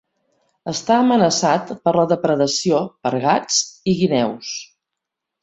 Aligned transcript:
Està 0.71 0.95
amenaçat 1.01 1.73
per 1.83 1.93
la 1.97 2.05
depredació 2.13 2.81
per 3.05 3.13
gats 3.27 3.61
i 3.93 3.97
guineus. 4.01 4.57